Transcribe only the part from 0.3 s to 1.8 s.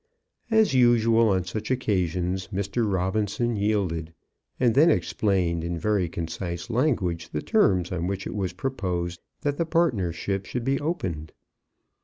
As usual on such